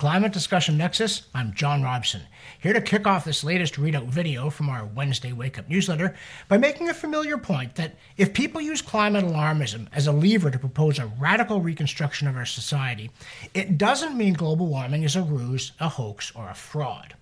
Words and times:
Climate 0.00 0.32
Discussion 0.32 0.78
Nexus, 0.78 1.26
I'm 1.34 1.52
John 1.52 1.82
Robson, 1.82 2.22
here 2.58 2.72
to 2.72 2.80
kick 2.80 3.06
off 3.06 3.26
this 3.26 3.44
latest 3.44 3.74
readout 3.74 4.06
video 4.06 4.48
from 4.48 4.70
our 4.70 4.86
Wednesday 4.86 5.30
Wake 5.34 5.58
Up 5.58 5.68
newsletter 5.68 6.16
by 6.48 6.56
making 6.56 6.88
a 6.88 6.94
familiar 6.94 7.36
point 7.36 7.74
that 7.74 7.96
if 8.16 8.32
people 8.32 8.62
use 8.62 8.80
climate 8.80 9.26
alarmism 9.26 9.88
as 9.92 10.06
a 10.06 10.12
lever 10.12 10.50
to 10.50 10.58
propose 10.58 10.98
a 10.98 11.12
radical 11.20 11.60
reconstruction 11.60 12.26
of 12.26 12.36
our 12.36 12.46
society, 12.46 13.10
it 13.52 13.76
doesn't 13.76 14.16
mean 14.16 14.32
global 14.32 14.68
warming 14.68 15.02
is 15.02 15.16
a 15.16 15.22
ruse, 15.22 15.72
a 15.78 15.90
hoax, 15.90 16.34
or 16.34 16.48
a 16.48 16.54
fraud. 16.54 17.14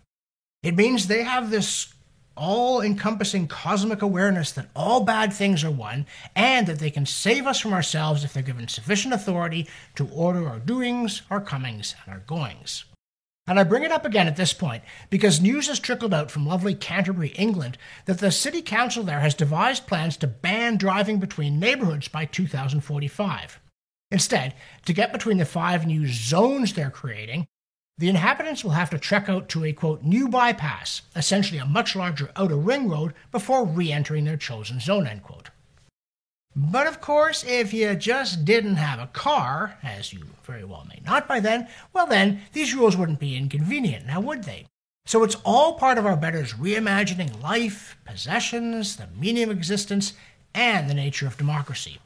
It 0.62 0.76
means 0.76 1.08
they 1.08 1.24
have 1.24 1.50
this 1.50 1.92
all 2.38 2.80
encompassing 2.80 3.48
cosmic 3.48 4.00
awareness 4.00 4.52
that 4.52 4.70
all 4.74 5.04
bad 5.04 5.32
things 5.32 5.64
are 5.64 5.70
one, 5.70 6.06
and 6.34 6.66
that 6.66 6.78
they 6.78 6.90
can 6.90 7.04
save 7.04 7.46
us 7.46 7.60
from 7.60 7.74
ourselves 7.74 8.24
if 8.24 8.32
they're 8.32 8.42
given 8.42 8.68
sufficient 8.68 9.12
authority 9.12 9.66
to 9.96 10.08
order 10.08 10.48
our 10.48 10.60
doings, 10.60 11.22
our 11.30 11.40
comings, 11.40 11.94
and 12.04 12.14
our 12.14 12.20
goings. 12.20 12.84
And 13.48 13.58
I 13.58 13.64
bring 13.64 13.82
it 13.82 13.92
up 13.92 14.04
again 14.04 14.26
at 14.26 14.36
this 14.36 14.52
point 14.52 14.82
because 15.08 15.40
news 15.40 15.68
has 15.68 15.80
trickled 15.80 16.12
out 16.12 16.30
from 16.30 16.46
lovely 16.46 16.74
Canterbury, 16.74 17.28
England, 17.28 17.78
that 18.04 18.18
the 18.18 18.30
city 18.30 18.60
council 18.60 19.02
there 19.02 19.20
has 19.20 19.34
devised 19.34 19.86
plans 19.86 20.18
to 20.18 20.26
ban 20.26 20.76
driving 20.76 21.18
between 21.18 21.58
neighborhoods 21.58 22.08
by 22.08 22.26
2045. 22.26 23.58
Instead, 24.10 24.54
to 24.84 24.92
get 24.92 25.12
between 25.12 25.38
the 25.38 25.46
five 25.46 25.86
new 25.86 26.06
zones 26.06 26.74
they're 26.74 26.90
creating, 26.90 27.46
the 27.98 28.08
inhabitants 28.08 28.62
will 28.62 28.70
have 28.70 28.90
to 28.90 28.98
trek 28.98 29.28
out 29.28 29.48
to 29.50 29.64
a 29.64 29.72
quote 29.72 30.02
new 30.02 30.28
bypass, 30.28 31.02
essentially 31.16 31.58
a 31.58 31.66
much 31.66 31.96
larger 31.96 32.30
outer 32.36 32.56
ring 32.56 32.88
road, 32.88 33.12
before 33.32 33.66
re 33.66 33.92
entering 33.92 34.24
their 34.24 34.36
chosen 34.36 34.78
zone 34.78 35.06
end 35.06 35.24
quote. 35.24 35.50
But 36.54 36.86
of 36.86 37.00
course, 37.00 37.44
if 37.44 37.74
you 37.74 37.94
just 37.94 38.44
didn't 38.44 38.76
have 38.76 38.98
a 38.98 39.08
car, 39.08 39.78
as 39.82 40.12
you 40.12 40.26
very 40.44 40.64
well 40.64 40.86
may 40.88 41.00
not 41.04 41.28
by 41.28 41.40
then, 41.40 41.68
well 41.92 42.06
then, 42.06 42.40
these 42.52 42.74
rules 42.74 42.96
wouldn't 42.96 43.20
be 43.20 43.36
inconvenient, 43.36 44.06
now 44.06 44.20
would 44.20 44.44
they? 44.44 44.66
So 45.06 45.24
it's 45.24 45.36
all 45.44 45.74
part 45.74 45.98
of 45.98 46.06
our 46.06 46.16
betters 46.16 46.54
reimagining 46.54 47.42
life, 47.42 47.96
possessions, 48.04 48.96
the 48.96 49.08
meaning 49.18 49.44
of 49.44 49.50
existence, 49.50 50.12
and 50.54 50.88
the 50.88 50.94
nature 50.94 51.26
of 51.26 51.36
democracy. 51.36 51.98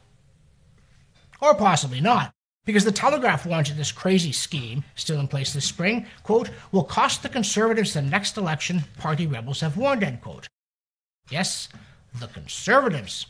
Or 1.41 1.55
possibly 1.55 2.01
not. 2.01 2.33
Because 2.65 2.85
the 2.85 2.93
Telegraph 2.93 3.45
warns 3.45 3.69
that 3.69 3.77
this 3.77 3.91
crazy 3.91 4.31
scheme, 4.31 4.85
still 4.95 5.19
in 5.19 5.27
place 5.27 5.53
this 5.53 5.65
spring, 5.65 6.07
quote, 6.23 6.51
will 6.71 6.85
cost 6.85 7.23
the 7.23 7.29
Conservatives 7.29 7.95
the 7.95 8.03
next 8.03 8.37
election, 8.37 8.85
party 8.99 9.27
rebels 9.27 9.61
have 9.61 9.77
warned, 9.77 10.05
end 10.05 10.21
quote. 10.21 10.47
Yes, 11.29 11.69
the 12.19 12.29
Conservatives. 12.29 13.27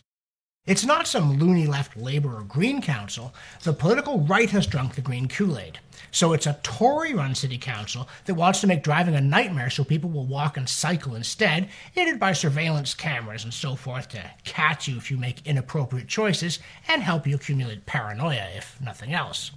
It's 0.64 0.84
not 0.84 1.08
some 1.08 1.40
loony 1.40 1.66
left 1.66 1.96
Labour 1.96 2.36
or 2.36 2.44
Green 2.44 2.80
council. 2.80 3.34
The 3.64 3.72
political 3.72 4.20
right 4.20 4.48
has 4.50 4.64
drunk 4.64 4.94
the 4.94 5.00
green 5.00 5.26
Kool 5.26 5.58
Aid. 5.58 5.80
So 6.12 6.34
it's 6.34 6.46
a 6.46 6.60
Tory 6.62 7.14
run 7.14 7.34
city 7.34 7.58
council 7.58 8.08
that 8.26 8.34
wants 8.34 8.60
to 8.60 8.68
make 8.68 8.84
driving 8.84 9.16
a 9.16 9.20
nightmare 9.20 9.70
so 9.70 9.82
people 9.82 10.08
will 10.08 10.24
walk 10.24 10.56
and 10.56 10.68
cycle 10.68 11.16
instead, 11.16 11.68
aided 11.96 12.20
by 12.20 12.32
surveillance 12.32 12.94
cameras 12.94 13.42
and 13.42 13.52
so 13.52 13.74
forth 13.74 14.08
to 14.10 14.30
catch 14.44 14.86
you 14.86 14.96
if 14.98 15.10
you 15.10 15.16
make 15.16 15.44
inappropriate 15.44 16.06
choices 16.06 16.60
and 16.86 17.02
help 17.02 17.26
you 17.26 17.34
accumulate 17.34 17.84
paranoia, 17.84 18.46
if 18.54 18.80
nothing 18.80 19.12
else. 19.12 19.50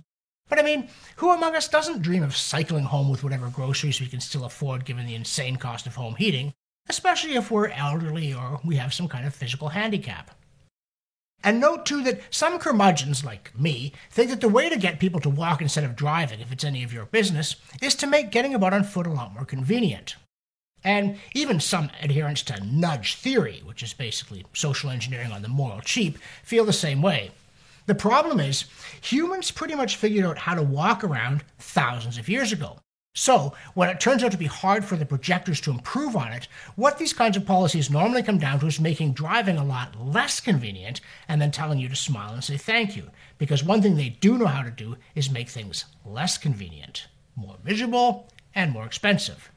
But 0.50 0.58
I 0.58 0.64
mean, 0.64 0.90
who 1.18 1.30
among 1.30 1.56
us 1.56 1.68
doesn't 1.68 2.02
dream 2.02 2.24
of 2.24 2.36
cycling 2.36 2.86
home 2.86 3.10
with 3.12 3.24
whatever 3.24 3.50
groceries 3.50 4.02
we 4.02 4.08
can 4.08 4.22
still 4.22 4.46
afford 4.46 4.86
given 4.86 5.06
the 5.06 5.14
insane 5.14 5.58
cost 5.58 5.86
of 5.86 5.94
home 5.94 6.16
heating, 6.16 6.52
especially 6.90 7.36
if 7.36 7.52
we're 7.52 7.68
elderly 7.68 8.34
or 8.34 8.60
we 8.66 8.78
have 8.78 8.92
some 8.92 9.08
kind 9.08 9.28
of 9.28 9.36
physical 9.36 9.70
handicap? 9.70 10.32
And 11.46 11.60
note 11.60 11.86
too 11.86 12.02
that 12.04 12.22
some 12.32 12.58
curmudgeons 12.58 13.24
like 13.24 13.58
me 13.58 13.94
think 14.10 14.32
that 14.32 14.42
the 14.42 14.50
way 14.50 14.68
to 14.68 14.80
get 14.80 15.00
people 15.00 15.20
to 15.20 15.30
walk 15.30 15.62
instead 15.62 15.84
of 15.84 15.96
driving, 15.96 16.40
if 16.40 16.52
it's 16.52 16.64
any 16.64 16.84
of 16.84 16.92
your 16.92 17.06
business, 17.06 17.56
is 17.84 17.94
to 17.96 18.08
make 18.08 18.32
getting 18.32 18.56
about 18.56 18.74
on 18.74 18.84
foot 18.84 19.06
a 19.06 19.12
lot 19.12 19.32
more 19.32 19.46
convenient. 19.46 20.16
And 20.84 21.20
even 21.36 21.60
some 21.60 21.92
adherents 22.02 22.42
to 22.44 22.66
nudge 22.66 23.14
theory, 23.16 23.62
which 23.64 23.84
is 23.84 23.94
basically 23.94 24.44
social 24.54 24.90
engineering 24.90 25.32
on 25.32 25.44
the 25.44 25.48
moral 25.48 25.82
cheap, 25.82 26.18
feel 26.42 26.66
the 26.66 26.74
same 26.74 27.04
way. 27.04 27.30
The 27.86 27.94
problem 27.94 28.40
is, 28.40 28.66
humans 29.00 29.52
pretty 29.52 29.76
much 29.76 29.98
figured 29.98 30.26
out 30.26 30.40
how 30.40 30.56
to 30.56 30.64
walk 30.64 31.04
around 31.04 31.44
thousands 31.60 32.18
of 32.18 32.28
years 32.28 32.52
ago. 32.52 32.80
So, 33.18 33.54
when 33.76 33.88
it 33.90 34.02
turns 34.02 34.26
out 34.26 34.34
to 34.34 34.38
be 34.38 34.46
hard 34.46 34.84
for 34.84 34.98
the 34.98 35.06
projectors 35.06 35.62
to 35.62 35.72
improve 35.72 36.18
on 36.18 36.34
it, 36.34 36.50
what 36.76 36.98
these 36.98 37.14
kinds 37.14 37.38
of 37.38 37.46
policies 37.46 37.90
normally 37.90 38.22
come 38.22 38.40
down 38.40 38.60
to 38.60 38.68
is 38.68 38.78
making 38.78 39.14
driving 39.14 39.56
a 39.56 39.64
lot 39.64 39.96
less 39.98 40.42
convenient 40.42 41.00
and 41.30 41.42
then 41.42 41.50
telling 41.50 41.80
you 41.80 41.88
to 41.88 41.96
smile 41.96 42.34
and 42.34 42.44
say 42.44 42.58
thank 42.58 42.98
you. 42.98 43.10
Because 43.38 43.64
one 43.64 43.82
thing 43.82 43.96
they 43.96 44.10
do 44.10 44.38
know 44.38 44.48
how 44.48 44.64
to 44.64 44.70
do 44.70 44.98
is 45.16 45.32
make 45.32 45.48
things 45.48 45.86
less 46.04 46.38
convenient, 46.38 47.08
more 47.38 47.56
miserable, 47.64 48.28
and 48.54 48.74
more 48.74 48.86
expensive. 48.86 49.50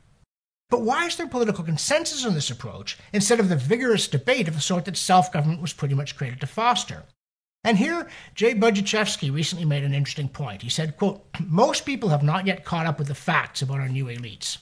But 0.71 0.83
why 0.83 1.07
is 1.07 1.17
there 1.17 1.27
political 1.27 1.65
consensus 1.65 2.25
on 2.25 2.35
this 2.35 2.51
approach 2.51 2.97
instead 3.13 3.41
of 3.41 3.49
the 3.49 3.57
vigorous 3.57 4.07
debate 4.07 4.47
of 4.47 4.55
the 4.55 4.61
sort 4.61 4.85
that 4.85 4.97
self 4.97 5.33
government 5.33 5.61
was 5.61 5.73
pretty 5.73 5.97
much 5.97 6.17
created 6.17 6.41
to 6.43 6.47
foster? 6.47 7.07
And 7.69 7.77
here, 7.77 8.09
Jay 8.34 8.55
Budziszewski 8.55 9.31
recently 9.31 9.67
made 9.67 9.84
an 9.84 9.93
interesting 9.93 10.31
point. 10.31 10.62
He 10.62 10.71
said, 10.71 10.97
quote, 10.97 11.23
Most 11.39 11.84
people 11.84 12.09
have 12.09 12.23
not 12.23 12.47
yet 12.47 12.65
caught 12.65 12.87
up 12.87 12.99
with 12.99 13.09
the 13.09 13.15
facts 13.15 13.61
about 13.61 13.79
our 13.79 13.91
new 13.91 14.06
elites. 14.06 14.56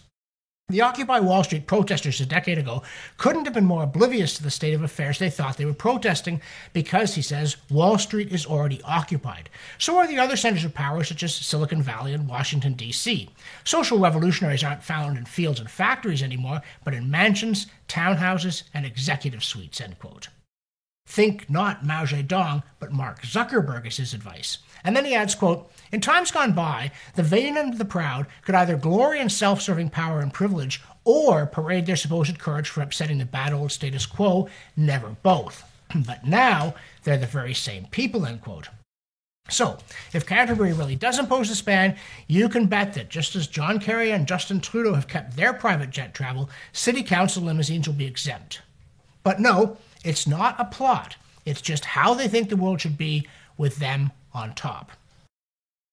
The 0.71 0.81
Occupy 0.81 1.21
Wall 1.21 1.45
Street 1.45 1.69
protesters 1.69 2.21
a 2.21 2.27
decade 2.27 2.59
ago 2.59 2.83
couldn't 3.17 3.45
have 3.45 3.55
been 3.55 3.65
more 3.65 3.85
oblivious 3.85 4.35
to 4.35 4.43
the 4.43 4.51
state 4.51 4.75
of 4.75 4.83
affairs 4.83 5.21
they 5.21 5.31
thought 5.31 5.57
they 5.57 5.65
were 5.65 5.73
protesting 5.73 6.41
because, 6.73 7.15
he 7.15 7.23
says, 7.23 7.59
Wall 7.71 7.97
Street 7.97 8.33
is 8.33 8.45
already 8.45 8.83
occupied. 8.83 9.51
So 9.79 9.99
are 9.99 10.09
the 10.09 10.19
other 10.19 10.37
centers 10.37 10.65
of 10.65 10.75
power, 10.75 11.05
such 11.05 11.23
as 11.23 11.33
Silicon 11.33 11.83
Valley 11.83 12.13
and 12.13 12.29
Washington, 12.29 12.73
D.C. 12.73 13.31
Social 13.63 14.01
revolutionaries 14.01 14.65
aren't 14.65 14.83
found 14.83 15.17
in 15.17 15.27
fields 15.27 15.61
and 15.61 15.71
factories 15.71 16.25
anymore, 16.25 16.61
but 16.83 16.93
in 16.93 17.09
mansions, 17.09 17.69
townhouses, 17.87 18.65
and 18.75 18.85
executive 18.85 19.45
suites, 19.45 19.81
end 19.81 19.97
quote. 20.01 20.27
Think 21.07 21.49
not 21.49 21.85
Mao 21.87 22.05
Zedong, 22.05 22.65
but 22.81 22.93
Mark 22.93 23.23
Zuckerberg 23.23 23.87
is 23.87 23.97
his 23.97 24.13
advice. 24.13 24.59
And 24.85 24.97
then 24.97 25.05
he 25.05 25.15
adds, 25.15 25.35
quote, 25.35 25.71
In 25.93 26.01
times 26.01 26.31
gone 26.31 26.53
by, 26.53 26.91
the 27.15 27.23
vain 27.23 27.57
and 27.57 27.79
the 27.79 27.85
proud 27.85 28.27
could 28.43 28.55
either 28.55 28.77
glory 28.77 29.21
in 29.21 29.29
self-serving 29.29 29.91
power 29.91 30.21
and 30.21 30.33
privilege 30.33 30.83
or 31.05 31.47
parade 31.47 31.87
their 31.87 31.97
supposed 31.97 32.39
courage 32.39 32.69
for 32.69 32.83
upsetting 32.83 33.19
the 33.19 33.25
bad 33.25 33.53
old 33.53 33.71
status 33.71 34.05
quo, 34.05 34.49
never 34.77 35.11
both. 35.23 35.65
but 36.07 36.27
now 36.27 36.75
they're 37.05 37.17
the 37.17 37.27
very 37.27 37.55
same 37.55 37.87
people, 37.91 38.27
end 38.27 38.43
quote. 38.43 38.69
So, 39.49 39.79
if 40.13 40.27
Canterbury 40.27 40.73
really 40.73 40.97
does 40.97 41.21
impose 41.21 41.49
this 41.49 41.63
ban, 41.63 41.97
you 42.27 42.49
can 42.49 42.67
bet 42.67 42.95
that 42.95 43.09
just 43.09 43.37
as 43.37 43.47
John 43.47 43.79
Kerry 43.79 44.11
and 44.11 44.27
Justin 44.27 44.61
Trudeau 44.61 44.95
have 44.95 45.07
kept 45.07 45.37
their 45.37 45.53
private 45.53 45.91
jet 45.91 46.15
travel, 46.15 46.51
city 46.73 47.05
council 47.05 47.45
limousines 47.45 47.87
will 47.87 47.95
be 47.95 48.07
exempt. 48.07 48.63
But 49.23 49.39
no, 49.39 49.77
it's 50.05 50.27
not 50.27 50.57
a 50.59 50.65
plot, 50.65 51.17
it's 51.45 51.61
just 51.61 51.85
how 51.85 52.15
they 52.15 52.29
think 52.29 52.49
the 52.49 52.57
world 52.57 52.81
should 52.81 52.99
be 52.99 53.27
with 53.57 53.77
them 53.77 54.13
on 54.33 54.55
top. 54.55 54.93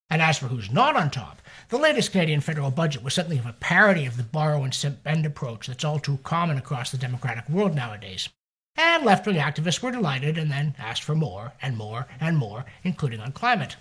And 0.10 0.22
as 0.22 0.38
for 0.38 0.48
who's 0.48 0.72
not 0.72 0.96
on 0.96 1.10
top, 1.10 1.42
the 1.70 1.78
latest 1.78 2.12
Canadian 2.12 2.42
federal 2.42 2.70
budget 2.70 3.04
was 3.04 3.16
something 3.16 3.40
of 3.40 3.46
a 3.46 3.54
parody 3.54 4.06
of 4.06 4.18
the 4.18 4.24
borrow 4.24 4.64
and 4.64 4.74
spend 4.74 5.26
approach 5.26 5.68
that's 5.68 5.84
all 5.84 6.00
too 6.00 6.20
common 6.24 6.58
across 6.58 6.92
the 6.92 6.98
democratic 6.98 7.50
world 7.50 7.74
nowadays. 7.74 8.30
And 8.76 9.04
left 9.04 9.26
wing 9.26 9.38
activists 9.38 9.82
were 9.82 9.92
delighted 9.92 10.38
and 10.38 10.52
then 10.52 10.76
asked 10.78 11.04
for 11.04 11.16
more 11.16 11.54
and 11.62 11.78
more 11.78 12.08
and 12.20 12.38
more, 12.38 12.66
including 12.84 13.20
on 13.20 13.32
climate. 13.32 13.76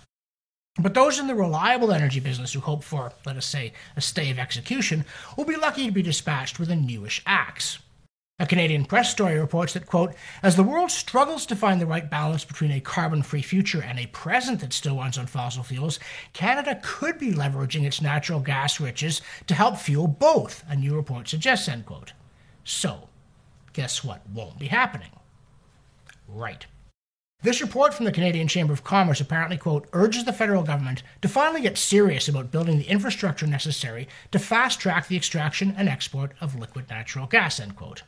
But 0.79 0.95
those 0.95 1.19
in 1.19 1.27
the 1.27 1.35
reliable 1.35 1.91
energy 1.91 2.19
business 2.19 2.53
who 2.53 2.59
hope 2.61 2.83
for, 2.83 3.13
let 3.25 3.37
us 3.37 3.45
say, 3.45 3.73
a 3.95 4.01
stay 4.01 4.31
of 4.31 4.39
execution 4.39 5.05
will 5.37 5.45
be 5.45 5.55
lucky 5.55 5.85
to 5.85 5.91
be 5.91 6.01
dispatched 6.01 6.59
with 6.59 6.71
a 6.71 6.75
newish 6.75 7.21
axe. 7.27 7.77
A 8.39 8.47
Canadian 8.47 8.85
press 8.85 9.11
story 9.11 9.37
reports 9.39 9.73
that, 9.73 9.85
quote, 9.85 10.15
as 10.41 10.55
the 10.55 10.63
world 10.63 10.89
struggles 10.89 11.45
to 11.45 11.55
find 11.55 11.79
the 11.79 11.85
right 11.85 12.09
balance 12.09 12.43
between 12.43 12.71
a 12.71 12.79
carbon 12.79 13.21
free 13.21 13.43
future 13.43 13.83
and 13.83 13.99
a 13.99 14.07
present 14.07 14.59
that 14.61 14.73
still 14.73 14.97
runs 14.97 15.19
on 15.19 15.27
fossil 15.27 15.61
fuels, 15.61 15.99
Canada 16.33 16.79
could 16.81 17.19
be 17.19 17.31
leveraging 17.31 17.85
its 17.85 18.01
natural 18.01 18.39
gas 18.39 18.79
riches 18.79 19.21
to 19.45 19.53
help 19.53 19.77
fuel 19.77 20.07
both, 20.07 20.63
a 20.67 20.75
new 20.75 20.95
report 20.95 21.29
suggests, 21.29 21.67
end 21.67 21.85
quote. 21.85 22.13
So, 22.63 23.07
guess 23.71 24.03
what 24.03 24.27
won't 24.33 24.57
be 24.57 24.67
happening? 24.67 25.11
Right. 26.27 26.65
This 27.43 27.61
report 27.61 27.93
from 27.93 28.05
the 28.05 28.11
Canadian 28.11 28.47
Chamber 28.47 28.73
of 28.73 28.83
Commerce 28.83 29.21
apparently, 29.21 29.57
quote, 29.57 29.87
urges 29.93 30.25
the 30.25 30.33
federal 30.33 30.63
government 30.63 31.03
to 31.21 31.27
finally 31.27 31.61
get 31.61 31.77
serious 31.77 32.27
about 32.27 32.51
building 32.51 32.79
the 32.79 32.89
infrastructure 32.89 33.45
necessary 33.45 34.07
to 34.31 34.39
fast 34.39 34.79
track 34.79 35.07
the 35.07 35.17
extraction 35.17 35.75
and 35.77 35.87
export 35.87 36.31
of 36.41 36.55
liquid 36.55 36.89
natural 36.89 37.27
gas, 37.27 37.59
end 37.59 37.75
quote. 37.75 38.01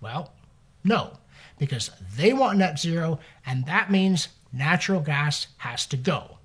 Well, 0.00 0.32
no, 0.82 1.18
because 1.58 1.90
they 2.16 2.32
want 2.32 2.58
net 2.58 2.78
zero, 2.78 3.18
and 3.46 3.66
that 3.66 3.90
means 3.90 4.28
natural 4.52 5.00
gas 5.00 5.48
has 5.58 5.86
to 5.86 5.96
go. 5.96 6.38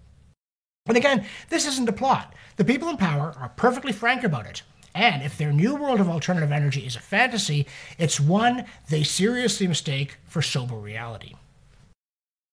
And 0.87 0.97
again, 0.97 1.25
this 1.49 1.67
isn't 1.67 1.89
a 1.89 1.93
plot. 1.93 2.33
The 2.55 2.65
people 2.65 2.89
in 2.89 2.97
power 2.97 3.33
are 3.37 3.49
perfectly 3.49 3.91
frank 3.91 4.23
about 4.23 4.47
it. 4.47 4.63
And 4.95 5.21
if 5.21 5.37
their 5.37 5.53
new 5.53 5.75
world 5.75 5.99
of 5.99 6.09
alternative 6.09 6.51
energy 6.51 6.85
is 6.85 6.95
a 6.95 6.99
fantasy, 6.99 7.67
it's 7.97 8.19
one 8.19 8.65
they 8.89 9.03
seriously 9.03 9.67
mistake 9.67 10.17
for 10.25 10.41
sober 10.41 10.75
reality. 10.75 11.35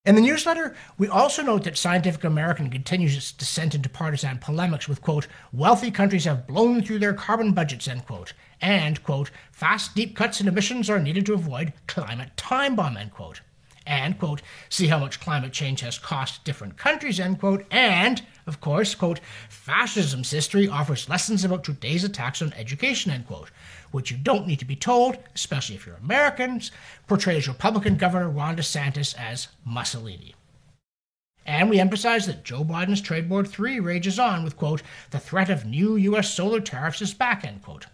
In 0.06 0.14
the 0.14 0.20
newsletter, 0.20 0.72
we 0.98 1.08
also 1.08 1.42
note 1.42 1.64
that 1.64 1.76
Scientific 1.76 2.22
American 2.22 2.70
continues 2.70 3.16
its 3.16 3.32
descent 3.32 3.74
into 3.74 3.88
partisan 3.88 4.38
polemics 4.38 4.86
with, 4.86 5.02
quote, 5.02 5.26
wealthy 5.52 5.90
countries 5.90 6.26
have 6.26 6.46
blown 6.46 6.80
through 6.80 7.00
their 7.00 7.12
carbon 7.12 7.52
budgets, 7.52 7.88
end 7.88 8.06
quote, 8.06 8.32
and, 8.60 9.02
quote, 9.02 9.32
fast, 9.50 9.96
deep 9.96 10.14
cuts 10.14 10.40
in 10.40 10.46
emissions 10.46 10.88
are 10.88 11.00
needed 11.00 11.26
to 11.26 11.34
avoid 11.34 11.72
climate 11.88 12.30
time 12.36 12.76
bomb, 12.76 12.96
end 12.96 13.10
quote. 13.10 13.40
And, 13.84 14.16
quote, 14.16 14.42
see 14.68 14.86
how 14.86 15.00
much 15.00 15.18
climate 15.18 15.52
change 15.52 15.80
has 15.80 15.98
cost 15.98 16.44
different 16.44 16.76
countries, 16.76 17.18
end 17.18 17.40
quote, 17.40 17.66
and, 17.72 18.22
of 18.46 18.60
course, 18.60 18.94
quote, 18.94 19.20
fascism's 19.48 20.30
history 20.30 20.68
offers 20.68 21.08
lessons 21.08 21.44
about 21.44 21.64
today's 21.64 22.04
attacks 22.04 22.40
on 22.42 22.52
education, 22.54 23.10
end 23.10 23.26
quote 23.26 23.50
which 23.96 24.10
you 24.10 24.16
don't 24.16 24.46
need 24.46 24.58
to 24.58 24.64
be 24.64 24.76
told, 24.76 25.16
especially 25.34 25.74
if 25.74 25.86
you're 25.86 25.96
Americans, 25.96 26.70
portrays 27.06 27.48
Republican 27.48 27.96
Governor 27.96 28.28
Ron 28.28 28.56
DeSantis 28.56 29.14
as 29.16 29.48
Mussolini. 29.64 30.34
And 31.46 31.70
we 31.70 31.78
emphasize 31.78 32.26
that 32.26 32.44
Joe 32.44 32.64
Biden's 32.64 33.00
Trade 33.00 33.30
War 33.30 33.44
3 33.44 33.80
rages 33.80 34.18
on 34.18 34.42
with, 34.42 34.56
quote, 34.56 34.82
the 35.12 35.18
threat 35.18 35.48
of 35.48 35.64
new 35.64 35.96
U.S. 35.96 36.34
solar 36.34 36.60
tariffs 36.60 37.00
is 37.00 37.14
back, 37.14 37.44
end 37.44 37.62
quote. 37.62 37.86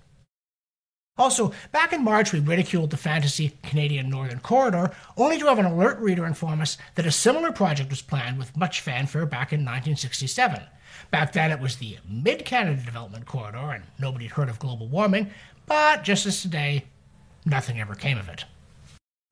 Also, 1.19 1.53
back 1.73 1.93
in 1.93 2.03
March, 2.03 2.33
we 2.33 2.41
ridiculed 2.41 2.91
the 2.91 2.97
fantasy 2.97 3.53
Canadian 3.63 4.09
Northern 4.09 4.41
Corridor, 4.41 4.93
only 5.19 5.39
to 5.39 5.47
have 5.47 5.59
an 5.59 5.67
alert 5.67 5.99
reader 5.99 6.25
inform 6.25 6.63
us 6.63 6.79
that 6.95 7.05
a 7.05 7.13
similar 7.13 7.53
project 7.53 7.91
was 7.91 8.01
planned 8.01 8.39
with 8.39 8.57
much 8.57 8.81
fanfare 8.81 9.27
back 9.27 9.53
in 9.53 9.61
1967. 9.61 10.63
Back 11.11 11.33
then, 11.33 11.51
it 11.51 11.61
was 11.61 11.77
the 11.77 11.99
Mid 12.09 12.47
Canada 12.47 12.81
Development 12.83 13.27
Corridor, 13.27 13.73
and 13.73 13.85
nobody 13.99 14.25
had 14.25 14.37
heard 14.37 14.49
of 14.49 14.59
global 14.59 14.89
warming, 14.89 15.31
but 15.67 16.03
just 16.03 16.25
as 16.25 16.41
today, 16.41 16.87
nothing 17.45 17.79
ever 17.79 17.95
came 17.95 18.17
of 18.17 18.31
it. 18.31 18.47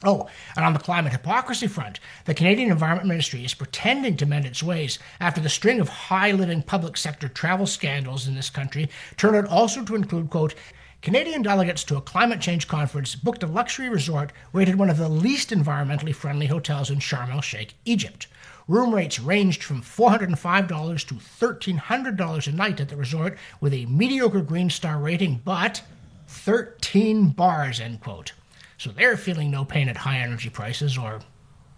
Oh, 0.04 0.28
and 0.56 0.64
on 0.64 0.74
the 0.74 0.78
climate 0.78 1.12
hypocrisy 1.12 1.66
front, 1.66 1.98
the 2.26 2.34
Canadian 2.34 2.70
Environment 2.70 3.08
Ministry 3.08 3.44
is 3.44 3.54
pretending 3.54 4.16
to 4.18 4.26
mend 4.26 4.44
its 4.44 4.62
ways 4.62 4.98
after 5.18 5.40
the 5.40 5.48
string 5.48 5.80
of 5.80 5.88
high 5.88 6.32
living 6.32 6.62
public 6.62 6.98
sector 6.98 7.28
travel 7.28 7.66
scandals 7.66 8.26
in 8.26 8.34
this 8.34 8.50
country 8.50 8.88
turned 9.16 9.36
out 9.36 9.46
also 9.46 9.84
to 9.84 9.94
include, 9.94 10.30
quote, 10.30 10.54
Canadian 11.02 11.40
delegates 11.40 11.82
to 11.84 11.96
a 11.96 12.02
climate 12.02 12.42
change 12.42 12.68
conference 12.68 13.14
booked 13.14 13.42
a 13.42 13.46
luxury 13.46 13.88
resort 13.88 14.32
rated 14.52 14.76
one 14.76 14.90
of 14.90 14.98
the 14.98 15.08
least 15.08 15.48
environmentally 15.48 16.14
friendly 16.14 16.46
hotels 16.46 16.90
in 16.90 16.98
Sharm 16.98 17.30
el 17.30 17.40
Sheikh, 17.40 17.72
Egypt. 17.86 18.26
Room 18.68 18.94
rates 18.94 19.18
ranged 19.18 19.62
from 19.62 19.80
$405 19.80 21.06
to 21.06 21.14
$1,300 21.14 22.46
a 22.46 22.52
night 22.52 22.80
at 22.80 22.90
the 22.90 22.96
resort 22.96 23.38
with 23.62 23.72
a 23.72 23.86
mediocre 23.86 24.42
Green 24.42 24.68
Star 24.68 24.98
rating, 24.98 25.40
but 25.42 25.82
13 26.28 27.30
bars, 27.30 27.80
end 27.80 28.00
quote. 28.00 28.32
So 28.76 28.90
they're 28.90 29.16
feeling 29.16 29.50
no 29.50 29.64
pain 29.64 29.88
at 29.88 29.96
high 29.96 30.18
energy 30.18 30.50
prices 30.50 30.98
or 30.98 31.20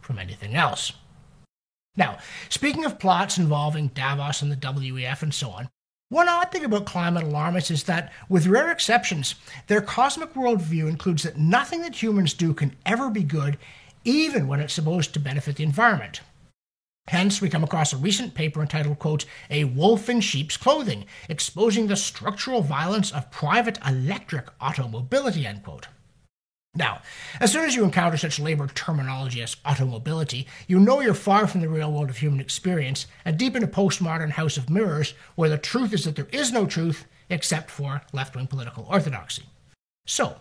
from 0.01 0.19
anything 0.19 0.57
else. 0.57 0.93
Now, 1.97 2.19
speaking 2.49 2.85
of 2.85 2.99
plots 2.99 3.39
involving 3.39 3.89
Davos 3.89 4.43
and 4.43 4.51
the 4.51 4.57
WEF 4.57 5.23
and 5.23 5.33
so 5.33 5.51
on, 5.51 5.69
one 6.13 6.29
odd 6.29 6.53
thing 6.53 6.63
about 6.63 6.85
climate 6.85 7.23
alarmists 7.23 7.71
is 7.71 7.85
that, 7.85 8.13
with 8.29 8.47
rare 8.47 8.71
exceptions, 8.71 9.35
their 9.67 9.81
cosmic 9.81 10.35
worldview 10.35 10.87
includes 10.87 11.23
that 11.23 11.39
nothing 11.39 11.81
that 11.81 12.03
humans 12.03 12.35
do 12.35 12.53
can 12.53 12.77
ever 12.85 13.09
be 13.09 13.23
good, 13.23 13.57
even 14.05 14.47
when 14.47 14.61
it's 14.61 14.75
supposed 14.75 15.15
to 15.15 15.21
benefit 15.21 15.57
the 15.57 15.65
environment. 15.65 16.21
Hence, 17.09 17.41
we 17.41 17.49
come 17.49 17.65
across 17.65 17.95
a 17.95 17.97
recent 17.97 18.35
paper 18.35 18.61
entitled, 18.61 18.99
quote, 18.99 19.25
A 19.49 19.65
Wolf 19.65 20.11
in 20.11 20.21
Sheep's 20.21 20.59
Clothing, 20.59 21.07
exposing 21.31 21.87
the 21.87 21.97
structural 21.97 22.61
violence 22.61 23.11
of 23.11 23.31
private 23.31 23.79
electric 23.89 24.49
automobility, 24.61 25.47
end 25.47 25.63
quote. 25.63 25.89
Now, 26.75 27.03
as 27.39 27.53
soon 27.53 27.67
as 27.67 27.75
you 27.75 27.85
encounter 27.85 28.17
such 28.17 28.41
labor 28.41 28.67
terminology 28.67 29.43
as 29.43 29.57
automobility, 29.67 30.47
you 30.67 30.81
know 30.81 31.01
you're 31.01 31.13
far 31.13 31.47
from 31.47 31.61
the 31.61 31.69
real 31.69 31.93
world 31.93 32.09
of 32.09 32.17
human 32.17 32.41
experience 32.41 33.07
and 33.27 33.37
deep 33.37 33.55
in 33.55 33.63
a 33.63 33.69
postmodern 33.69 34.31
house 34.31 34.57
of 34.57 34.71
mirrors 34.71 35.13
where 35.35 35.51
the 35.51 35.59
truth 35.59 35.93
is 35.93 36.05
that 36.05 36.17
there 36.17 36.29
is 36.33 36.51
no 36.51 36.65
truth 36.65 37.05
except 37.29 37.71
for 37.71 38.01
left 38.15 38.35
wing 38.35 38.47
political 38.47 38.87
orthodoxy. 38.89 39.43
So, 40.07 40.41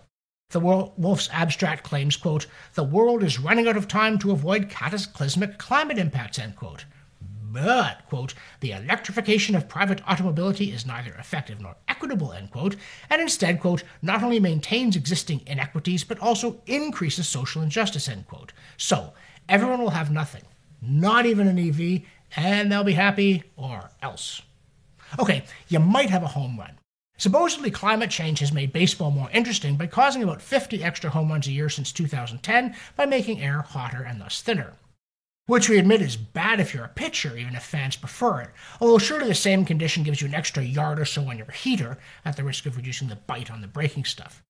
the 0.51 0.61
Wolf's 0.61 1.29
abstract 1.33 1.83
claims, 1.83 2.15
quote, 2.15 2.47
the 2.75 2.83
world 2.83 3.23
is 3.23 3.39
running 3.39 3.67
out 3.67 3.75
of 3.75 3.89
time 3.89 4.17
to 4.19 4.31
avoid 4.31 4.69
cataclysmic 4.69 5.57
climate 5.57 5.97
impacts, 5.97 6.39
end 6.39 6.55
quote. 6.55 6.85
But, 7.43 8.05
quote, 8.07 8.35
the 8.61 8.71
electrification 8.71 9.53
of 9.53 9.67
private 9.67 10.01
automobility 10.07 10.71
is 10.71 10.85
neither 10.85 11.13
effective 11.15 11.59
nor 11.59 11.75
equitable, 12.01 12.33
end 12.33 12.49
quote, 12.49 12.75
and 13.11 13.21
instead, 13.21 13.59
quote, 13.59 13.83
not 14.01 14.23
only 14.23 14.39
maintains 14.39 14.95
existing 14.95 15.39
inequities, 15.45 16.03
but 16.03 16.17
also 16.17 16.59
increases 16.65 17.27
social 17.27 17.61
injustice, 17.61 18.09
end 18.09 18.25
quote. 18.25 18.53
So, 18.75 19.13
everyone 19.47 19.81
will 19.81 19.91
have 19.91 20.09
nothing, 20.09 20.41
not 20.81 21.27
even 21.27 21.47
an 21.47 21.59
EV, 21.59 22.01
and 22.35 22.71
they'll 22.71 22.83
be 22.83 22.93
happy 22.93 23.43
or 23.55 23.91
else. 24.01 24.41
Okay, 25.19 25.43
you 25.67 25.77
might 25.77 26.09
have 26.09 26.23
a 26.23 26.29
home 26.29 26.57
run. 26.57 26.79
Supposedly, 27.17 27.69
climate 27.69 28.09
change 28.09 28.39
has 28.39 28.51
made 28.51 28.73
baseball 28.73 29.11
more 29.11 29.29
interesting 29.31 29.75
by 29.75 29.85
causing 29.85 30.23
about 30.23 30.41
50 30.41 30.83
extra 30.83 31.11
home 31.11 31.29
runs 31.29 31.45
a 31.45 31.51
year 31.51 31.69
since 31.69 31.91
2010 31.91 32.75
by 32.95 33.05
making 33.05 33.39
air 33.39 33.61
hotter 33.61 34.01
and 34.01 34.19
thus 34.19 34.41
thinner. 34.41 34.73
Which 35.51 35.67
we 35.67 35.77
admit 35.77 36.01
is 36.01 36.15
bad 36.15 36.61
if 36.61 36.73
you're 36.73 36.85
a 36.85 36.87
pitcher, 36.87 37.35
even 37.35 37.55
if 37.55 37.63
fans 37.63 37.97
prefer 37.97 38.39
it, 38.39 38.51
although 38.79 38.97
surely 38.97 39.27
the 39.27 39.35
same 39.35 39.65
condition 39.65 40.01
gives 40.01 40.21
you 40.21 40.27
an 40.29 40.33
extra 40.33 40.63
yard 40.63 40.97
or 40.97 41.03
so 41.03 41.29
on 41.29 41.37
your 41.37 41.51
heater 41.51 41.97
at 42.23 42.37
the 42.37 42.45
risk 42.45 42.65
of 42.67 42.77
reducing 42.77 43.09
the 43.09 43.17
bite 43.17 43.51
on 43.51 43.59
the 43.59 43.67
breaking 43.67 44.05
stuff. 44.05 44.41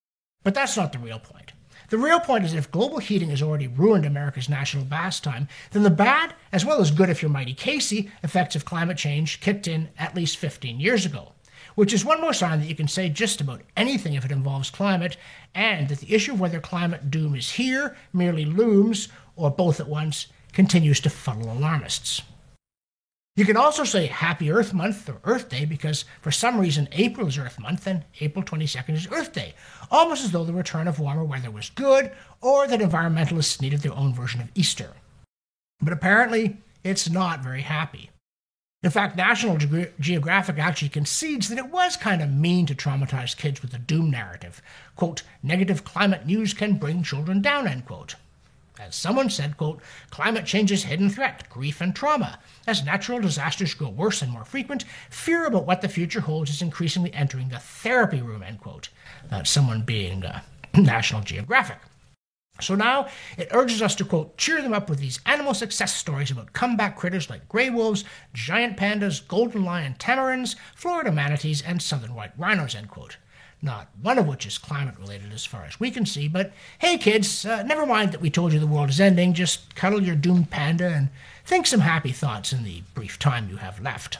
But 0.43 0.53
that's 0.53 0.77
not 0.77 0.91
the 0.91 0.99
real 0.99 1.17
point. 1.17 1.53
The 1.89 1.97
real 1.97 2.19
point 2.19 2.45
is 2.45 2.51
that 2.51 2.59
if 2.59 2.69
global 2.69 2.99
heating 2.99 3.31
has 3.31 3.41
already 3.41 3.65
ruined 3.65 4.05
America's 4.05 4.47
national 4.47 4.85
pastime, 4.85 5.47
then 5.71 5.81
the 5.81 5.89
bad, 5.89 6.35
as 6.51 6.65
well 6.65 6.79
as 6.81 6.91
good 6.91 7.09
if 7.09 7.23
you're 7.23 7.31
mighty 7.31 7.55
Casey, 7.55 8.11
effects 8.21 8.55
of 8.55 8.65
climate 8.65 8.97
change 8.97 9.39
kicked 9.39 9.67
in 9.67 9.89
at 9.97 10.15
least 10.15 10.37
15 10.37 10.79
years 10.79 11.03
ago 11.03 11.31
which 11.75 11.93
is 11.93 12.03
one 12.03 12.19
more 12.19 12.33
sign 12.33 12.59
that 12.59 12.67
you 12.67 12.75
can 12.75 12.87
say 12.87 13.07
just 13.07 13.39
about 13.39 13.61
anything 13.77 14.13
if 14.13 14.25
it 14.25 14.31
involves 14.31 14.69
climate, 14.69 15.15
and 15.55 15.87
that 15.87 15.99
the 15.99 16.13
issue 16.13 16.33
of 16.33 16.39
whether 16.39 16.59
climate 16.59 17.09
doom 17.09 17.33
is 17.33 17.51
here, 17.51 17.95
merely 18.11 18.43
looms, 18.43 19.07
or 19.35 19.49
both 19.49 19.79
at 19.79 19.87
once, 19.87 20.27
continues 20.53 20.99
to 21.01 21.09
fuddle 21.09 21.51
alarmists. 21.51 22.21
You 23.37 23.45
can 23.45 23.55
also 23.55 23.85
say 23.85 24.07
Happy 24.07 24.51
Earth 24.51 24.73
Month 24.73 25.07
or 25.07 25.21
Earth 25.23 25.47
Day 25.47 25.63
because 25.63 26.03
for 26.21 26.31
some 26.31 26.59
reason 26.59 26.89
April 26.91 27.27
is 27.27 27.37
Earth 27.37 27.59
Month 27.59 27.87
and 27.87 28.03
April 28.19 28.43
22nd 28.43 28.93
is 28.93 29.07
Earth 29.09 29.31
Day, 29.31 29.53
almost 29.89 30.25
as 30.25 30.31
though 30.31 30.43
the 30.43 30.51
return 30.51 30.87
of 30.87 30.99
warmer 30.99 31.23
weather 31.23 31.49
was 31.49 31.69
good 31.69 32.11
or 32.41 32.67
that 32.67 32.81
environmentalists 32.81 33.61
needed 33.61 33.79
their 33.81 33.95
own 33.95 34.13
version 34.13 34.41
of 34.41 34.51
Easter. 34.53 34.91
But 35.81 35.93
apparently, 35.93 36.57
it's 36.83 37.09
not 37.09 37.41
very 37.41 37.61
happy. 37.61 38.09
In 38.83 38.91
fact, 38.91 39.15
National 39.15 39.57
Ge- 39.57 39.91
Geographic 39.99 40.57
actually 40.57 40.89
concedes 40.89 41.47
that 41.49 41.57
it 41.57 41.71
was 41.71 41.95
kind 41.95 42.21
of 42.21 42.31
mean 42.31 42.65
to 42.65 42.75
traumatize 42.75 43.37
kids 43.37 43.61
with 43.61 43.73
a 43.73 43.79
doom 43.79 44.09
narrative. 44.09 44.61
Quote, 44.95 45.23
negative 45.41 45.83
climate 45.83 46.25
news 46.25 46.53
can 46.53 46.77
bring 46.77 47.03
children 47.03 47.41
down, 47.41 47.67
end 47.67 47.85
quote. 47.85 48.15
As 48.83 48.95
someone 48.95 49.29
said, 49.29 49.57
quote, 49.57 49.79
climate 50.09 50.47
change's 50.47 50.85
hidden 50.85 51.11
threat, 51.11 51.47
grief 51.51 51.81
and 51.81 51.95
trauma. 51.95 52.39
As 52.65 52.83
natural 52.83 53.19
disasters 53.19 53.75
grow 53.75 53.89
worse 53.89 54.23
and 54.23 54.31
more 54.31 54.43
frequent, 54.43 54.85
fear 55.11 55.45
about 55.45 55.67
what 55.67 55.81
the 55.81 55.87
future 55.87 56.21
holds 56.21 56.49
is 56.49 56.63
increasingly 56.63 57.13
entering 57.13 57.49
the 57.49 57.59
therapy 57.59 58.23
room, 58.23 58.41
end 58.41 58.59
quote. 58.59 58.89
Someone 59.43 59.83
being 59.83 60.25
uh, 60.25 60.41
National 60.73 61.21
Geographic. 61.21 61.77
So 62.59 62.73
now 62.73 63.07
it 63.37 63.49
urges 63.51 63.83
us 63.83 63.93
to, 63.95 64.05
quote, 64.05 64.35
cheer 64.37 64.63
them 64.63 64.73
up 64.73 64.89
with 64.89 64.97
these 64.97 65.19
animal 65.27 65.53
success 65.53 65.95
stories 65.95 66.31
about 66.31 66.53
comeback 66.53 66.97
critters 66.97 67.29
like 67.29 67.47
gray 67.47 67.69
wolves, 67.69 68.03
giant 68.33 68.77
pandas, 68.77 69.25
golden 69.27 69.63
lion 69.63 69.95
tamarins, 69.99 70.55
Florida 70.75 71.11
manatees, 71.11 71.61
and 71.61 71.83
southern 71.83 72.15
white 72.15 72.33
rhinos, 72.35 72.73
end 72.73 72.89
quote. 72.89 73.17
Not 73.61 73.89
one 74.01 74.17
of 74.17 74.27
which 74.27 74.47
is 74.47 74.57
climate 74.57 74.95
related 74.99 75.31
as 75.33 75.45
far 75.45 75.65
as 75.65 75.79
we 75.79 75.91
can 75.91 76.05
see, 76.05 76.27
but 76.27 76.51
hey 76.79 76.97
kids, 76.97 77.45
uh, 77.45 77.61
never 77.61 77.85
mind 77.85 78.11
that 78.11 78.21
we 78.21 78.31
told 78.31 78.53
you 78.53 78.59
the 78.59 78.65
world 78.65 78.89
is 78.89 78.99
ending, 78.99 79.33
just 79.33 79.75
cuddle 79.75 80.01
your 80.01 80.15
doomed 80.15 80.49
panda 80.49 80.87
and 80.87 81.09
think 81.45 81.67
some 81.67 81.81
happy 81.81 82.11
thoughts 82.11 82.51
in 82.51 82.63
the 82.63 82.81
brief 82.95 83.19
time 83.19 83.49
you 83.49 83.57
have 83.57 83.79
left. 83.79 84.17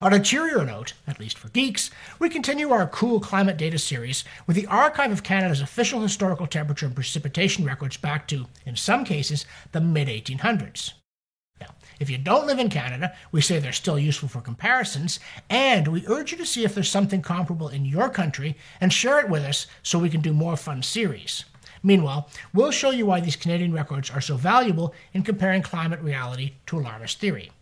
On 0.00 0.12
a 0.12 0.20
cheerier 0.20 0.64
note, 0.64 0.94
at 1.06 1.20
least 1.20 1.38
for 1.38 1.48
geeks, 1.48 1.90
we 2.18 2.28
continue 2.28 2.70
our 2.70 2.88
cool 2.88 3.20
climate 3.20 3.56
data 3.56 3.78
series 3.78 4.24
with 4.46 4.56
the 4.56 4.66
Archive 4.66 5.12
of 5.12 5.22
Canada's 5.22 5.60
official 5.60 6.00
historical 6.00 6.46
temperature 6.46 6.86
and 6.86 6.94
precipitation 6.94 7.64
records 7.64 7.96
back 7.96 8.26
to, 8.28 8.46
in 8.66 8.74
some 8.76 9.04
cases, 9.04 9.46
the 9.70 9.80
mid 9.80 10.08
1800s. 10.08 10.94
If 12.02 12.10
you 12.10 12.18
don't 12.18 12.48
live 12.48 12.58
in 12.58 12.68
Canada, 12.68 13.14
we 13.30 13.40
say 13.40 13.60
they're 13.60 13.72
still 13.72 13.96
useful 13.96 14.28
for 14.28 14.40
comparisons, 14.40 15.20
and 15.48 15.86
we 15.86 16.04
urge 16.08 16.32
you 16.32 16.38
to 16.38 16.44
see 16.44 16.64
if 16.64 16.74
there's 16.74 16.90
something 16.90 17.22
comparable 17.22 17.68
in 17.68 17.84
your 17.84 18.08
country 18.08 18.56
and 18.80 18.92
share 18.92 19.20
it 19.20 19.28
with 19.28 19.44
us 19.44 19.68
so 19.84 20.00
we 20.00 20.10
can 20.10 20.20
do 20.20 20.32
more 20.32 20.56
fun 20.56 20.82
series. 20.82 21.44
Meanwhile, 21.80 22.28
we'll 22.52 22.72
show 22.72 22.90
you 22.90 23.06
why 23.06 23.20
these 23.20 23.36
Canadian 23.36 23.72
records 23.72 24.10
are 24.10 24.20
so 24.20 24.36
valuable 24.36 24.92
in 25.14 25.22
comparing 25.22 25.62
climate 25.62 26.00
reality 26.00 26.54
to 26.66 26.76
alarmist 26.76 27.20
theory. 27.20 27.52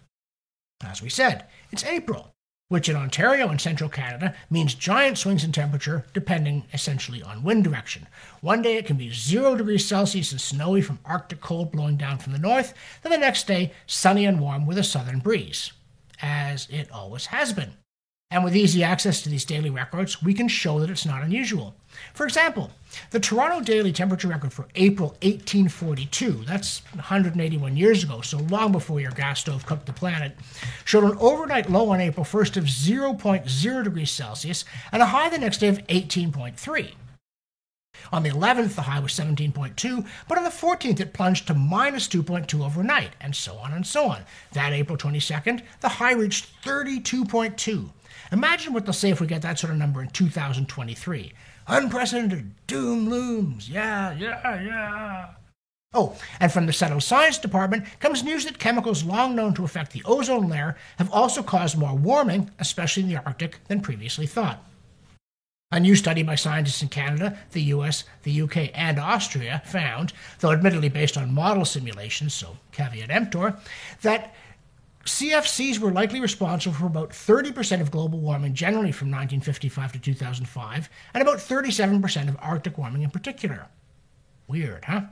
As 0.83 1.03
we 1.03 1.11
said, 1.11 1.45
it's 1.71 1.85
April. 1.85 2.33
Which 2.71 2.89
in 2.89 2.95
Ontario 2.95 3.49
and 3.49 3.61
central 3.61 3.91
Canada 3.91 4.33
means 4.49 4.75
giant 4.75 5.19
swings 5.19 5.43
in 5.43 5.51
temperature 5.51 6.07
depending 6.15 6.65
essentially 6.73 7.21
on 7.21 7.43
wind 7.43 7.65
direction. 7.65 8.07
One 8.41 8.63
day 8.63 8.77
it 8.77 8.87
can 8.87 8.97
be 8.97 9.13
0 9.13 9.57
degrees 9.57 9.85
Celsius 9.85 10.31
and 10.31 10.41
snowy 10.41 10.81
from 10.81 11.01
Arctic 11.05 11.41
cold 11.41 11.73
blowing 11.73 11.97
down 11.97 12.19
from 12.19 12.33
the 12.33 12.39
north, 12.39 12.73
then 13.03 13.11
the 13.11 13.19
next 13.19 13.49
day 13.49 13.73
sunny 13.87 14.25
and 14.25 14.41
warm 14.41 14.67
with 14.67 14.79
a 14.79 14.85
southern 14.85 15.19
breeze, 15.19 15.73
as 16.23 16.69
it 16.71 16.91
always 16.93 17.27
has 17.27 17.53
been. 17.53 17.73
And 18.33 18.45
with 18.45 18.55
easy 18.55 18.85
access 18.85 19.23
to 19.23 19.29
these 19.29 19.45
daily 19.45 19.71
records, 19.71 20.23
we 20.23 20.35
can 20.35 20.47
show 20.47 20.79
that 20.79 20.89
it's 20.89 21.05
not 21.05 21.25
unusual. 21.25 21.75
For 22.15 22.25
example, 22.25 22.71
the 23.11 23.19
Toronto 23.19 23.61
daily 23.61 23.93
temperature 23.93 24.29
record 24.29 24.53
for 24.53 24.69
April 24.77 25.11
1842, 25.23 26.45
that's 26.47 26.83
181 26.95 27.77
years 27.77 28.05
ago, 28.05 28.21
so 28.21 28.39
long 28.39 28.71
before 28.71 29.01
your 29.01 29.11
gas 29.11 29.41
stove 29.41 29.67
cooked 29.67 29.87
the 29.87 29.93
planet, 29.93 30.37
showed 30.85 31.03
an 31.03 31.19
overnight 31.19 31.69
low 31.69 31.91
on 31.91 32.01
April 32.01 32.25
1st 32.25 32.57
of 32.57 32.65
0.0 32.65 33.85
degrees 33.85 34.13
Celsius 34.13 34.65
and 34.93 35.03
a 35.03 35.07
high 35.07 35.29
the 35.29 35.39
next 35.39 35.59
day 35.59 35.69
of 35.69 35.85
18.3. 35.89 36.93
On 38.13 38.23
the 38.23 38.31
11th, 38.31 38.77
the 38.77 38.83
high 38.83 39.01
was 39.01 39.13
17.2, 39.13 40.07
but 40.29 40.39
on 40.39 40.45
the 40.45 40.51
14th, 40.51 41.01
it 41.01 41.13
plunged 41.13 41.49
to 41.49 41.55
minus 41.55 42.07
2.2 42.07 42.65
overnight, 42.65 43.11
and 43.21 43.35
so 43.35 43.57
on 43.57 43.73
and 43.73 43.85
so 43.85 44.07
on. 44.07 44.23
That 44.53 44.73
April 44.73 44.97
22nd, 44.97 45.63
the 45.81 45.89
high 45.89 46.13
reached 46.13 46.63
32.2. 46.63 47.91
Imagine 48.33 48.73
what 48.73 48.85
they'll 48.85 48.93
say 48.93 49.11
if 49.11 49.21
we 49.21 49.27
get 49.27 49.43
that 49.43 49.59
sort 49.59 49.73
of 49.73 49.79
number 49.79 50.03
in 50.03 50.09
2023. 50.09 51.33
Unprecedented 51.67 52.53
doom 52.67 53.09
looms. 53.09 53.69
Yeah, 53.69 54.13
yeah, 54.13 54.63
yeah. 54.63 55.27
Oh, 55.93 56.17
and 56.39 56.53
from 56.53 56.67
the 56.67 56.73
Settled 56.73 57.03
Science 57.03 57.39
Department 57.39 57.85
comes 57.99 58.23
news 58.23 58.45
that 58.45 58.61
chemicals 58.61 59.03
long 59.03 59.35
known 59.35 59.55
to 59.55 59.65
affect 59.65 59.93
the 59.93 60.03
ozone 60.05 60.49
layer 60.49 60.77
have 60.99 61.11
also 61.13 61.43
caused 61.43 61.77
more 61.77 61.97
warming, 61.97 62.51
especially 62.61 63.03
in 63.03 63.09
the 63.09 63.25
Arctic, 63.25 63.59
than 63.67 63.81
previously 63.81 64.27
thought. 64.27 64.65
A 65.73 65.81
new 65.81 65.97
study 65.97 66.23
by 66.23 66.37
scientists 66.37 66.83
in 66.83 66.89
Canada, 66.89 67.39
the 67.53 67.63
US, 67.75 68.05
the 68.23 68.43
UK, 68.43 68.71
and 68.75 68.99
Austria 68.99 69.63
found, 69.65 70.13
though 70.41 70.53
admittedly 70.53 70.89
based 70.89 71.17
on 71.17 71.35
model 71.35 71.65
simulations, 71.65 72.35
so 72.35 72.57
caveat 72.73 73.11
emptor, 73.11 73.57
that 74.03 74.35
CFCs 75.05 75.79
were 75.79 75.93
likely 75.93 76.21
responsible 76.21 76.75
for 76.75 76.87
about 76.87 77.11
30% 77.11 77.81
of 77.81 77.91
global 77.91 78.19
warming 78.19 78.55
generally 78.55 78.93
from 78.93 79.09
1955 79.09 79.93
to 79.93 79.99
2005, 79.99 80.91
and 81.15 81.23
about 81.23 81.39
37% 81.39 82.29
of 82.29 82.37
Arctic 82.41 82.77
warming 82.77 83.03
in 83.03 83.11
particular. 83.11 83.67
Weird, 84.47 84.85
huh? 84.85 85.03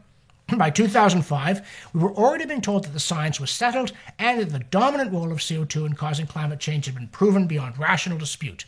By 0.57 0.71
2005, 0.71 1.91
we 1.93 2.01
were 2.01 2.13
already 2.15 2.47
being 2.47 2.63
told 2.63 2.85
that 2.85 2.93
the 2.93 3.01
science 3.01 3.39
was 3.39 3.51
settled 3.51 3.93
and 4.19 4.41
that 4.41 4.51
the 4.51 4.59
dominant 4.59 5.13
role 5.13 5.31
of 5.31 5.39
CO2 5.39 5.87
in 5.87 5.93
causing 5.93 6.27
climate 6.27 6.59
change 6.59 6.87
had 6.87 6.95
been 6.95 7.09
proven 7.09 7.47
beyond 7.47 7.79
rational 7.79 8.19
dispute. 8.19 8.65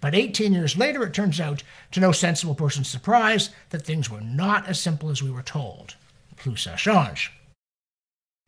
But 0.00 0.14
18 0.14 0.52
years 0.52 0.76
later, 0.76 1.04
it 1.04 1.14
turns 1.14 1.40
out, 1.40 1.62
to 1.92 2.00
no 2.00 2.10
sensible 2.10 2.54
person's 2.54 2.88
surprise, 2.88 3.50
that 3.68 3.84
things 3.84 4.10
were 4.10 4.20
not 4.20 4.66
as 4.66 4.80
simple 4.80 5.10
as 5.10 5.22
we 5.22 5.30
were 5.30 5.42
told. 5.42 5.94
Plus 6.36 6.66
ça 6.66 6.76
change. 6.76 7.32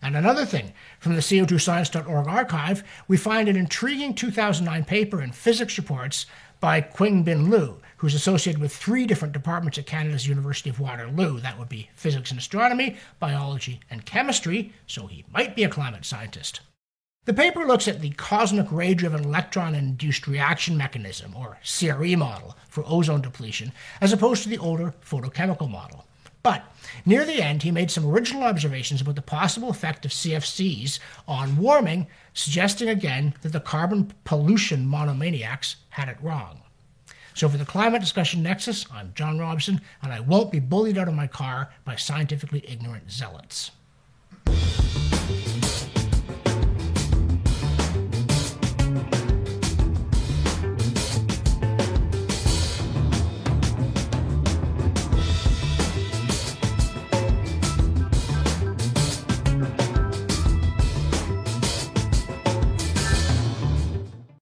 And 0.03 0.17
another 0.17 0.45
thing, 0.45 0.73
from 0.99 1.15
the 1.15 1.21
CO2science.org 1.21 2.27
archive, 2.27 2.83
we 3.07 3.17
find 3.17 3.49
an 3.49 3.57
intriguing 3.57 4.15
2009 4.15 4.85
paper 4.85 5.23
in 5.23 5.31
Physics 5.31 5.79
Reports 5.79 6.27
by 6.59 6.81
Qingbin 6.81 7.49
Lu, 7.49 7.81
who's 7.99 8.15
associated 8.15 8.61
with 8.61 8.75
three 8.75 9.07
different 9.07 9.33
departments 9.33 9.79
at 9.79 9.87
Canada's 9.87 10.27
University 10.27 10.71
of 10.71 10.81
Waterloo. 10.81 11.39
That 11.39 11.57
would 11.57 11.69
be 11.69 11.89
physics 11.95 12.31
and 12.31 12.41
astronomy, 12.41 12.97
biology, 13.21 13.81
and 13.91 14.05
chemistry, 14.05 14.73
so 14.89 15.07
he 15.07 15.25
might 15.33 15.55
be 15.55 15.63
a 15.63 15.69
climate 15.69 16.05
scientist. 16.05 16.61
The 17.25 17.33
paper 17.33 17.65
looks 17.65 17.87
at 17.87 18.01
the 18.01 18.11
cosmic 18.11 18.67
ray 18.73 18.95
driven 18.95 19.23
electron 19.25 19.77
induced 19.77 20.27
reaction 20.27 20.77
mechanism, 20.77 21.37
or 21.37 21.59
CRE 21.65 22.17
model, 22.17 22.57
for 22.69 22.83
ozone 22.85 23.23
depletion, 23.23 23.71
as 24.01 24.13
opposed 24.13 24.43
to 24.43 24.49
the 24.49 24.59
older 24.59 24.93
photochemical 25.05 25.71
model. 25.71 26.05
But 26.43 26.65
near 27.07 27.25
the 27.25 27.43
end, 27.43 27.63
he 27.63 27.71
made 27.71 27.91
some 27.91 28.07
original 28.07 28.43
observations 28.43 29.01
about 29.01 29.15
the 29.15 29.23
possible 29.23 29.71
effect 29.71 30.05
of 30.05 30.11
CFCs 30.11 30.99
on 31.29 31.57
warming, 31.57 32.09
suggesting 32.35 32.89
again 32.89 33.35
that 33.43 33.53
the 33.53 33.61
carbon 33.61 34.13
pollution 34.25 34.87
monomaniacs 34.87 35.77
had 35.91 36.09
it 36.09 36.17
wrong. 36.21 36.63
So, 37.35 37.49
for 37.49 37.57
the 37.57 37.65
Climate 37.65 38.03
Discussion 38.03 38.43
Nexus, 38.43 38.85
I'm 38.93 39.13
John 39.15 39.39
Robson, 39.39 39.81
and 40.03 40.13
I 40.13 40.21
won't 40.21 40.53
be 40.53 40.61
bullied 40.61 40.99
out 40.99 41.09
of 41.09 41.15
my 41.15 41.27
car 41.27 41.71
by 41.85 41.97
scientifically 41.97 42.63
ignorant 42.69 43.11
zealots. 43.11 43.71